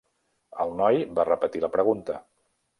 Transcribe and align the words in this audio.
El 0.65 0.73
noi 0.79 0.97
va 1.19 1.27
repetir 1.29 1.63
la 1.69 1.73
pregunta. 1.79 2.21